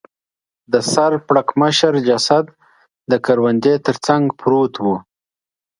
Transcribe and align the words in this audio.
د 0.71 0.73
سر 0.91 1.11
پړکمشر 1.27 1.93
جسد 2.07 2.45
د 3.11 3.13
کروندې 3.25 3.73
تر 3.85 3.95
څنګ 4.07 4.23
پروت 4.39 4.73
و. 4.83 4.85